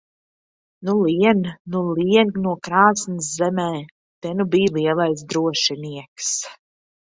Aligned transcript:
Nu, 0.87 0.93
lien 1.09 1.43
nu 1.75 1.81
lien 1.99 2.31
no 2.45 2.53
krāsns 2.69 3.29
zemē! 3.43 3.67
Te 4.23 4.33
nu 4.39 4.49
bij 4.55 4.67
lielais 4.79 5.21
drošinieks! 5.29 6.33